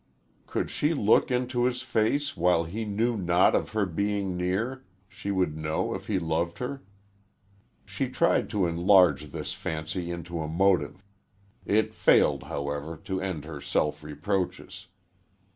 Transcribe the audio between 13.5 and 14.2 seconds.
self